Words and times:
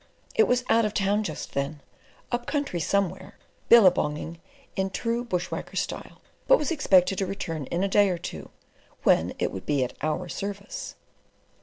It 0.33 0.47
was 0.47 0.63
out 0.67 0.83
of 0.83 0.95
town 0.95 1.23
just 1.23 1.51
then, 1.53 1.79
up 2.31 2.47
country 2.47 2.79
somewhere, 2.79 3.37
billabonging 3.69 4.39
in 4.75 4.89
true 4.89 5.23
bush 5.23 5.51
whacker 5.51 5.75
style, 5.75 6.21
but 6.47 6.57
was 6.57 6.71
expected 6.71 7.19
to 7.19 7.27
return 7.27 7.65
in 7.67 7.83
a 7.83 7.87
day 7.87 8.09
or 8.09 8.17
two, 8.17 8.49
when 9.03 9.35
it 9.37 9.51
would 9.51 9.67
be 9.67 9.83
at 9.83 9.93
our 10.01 10.27
service. 10.27 10.95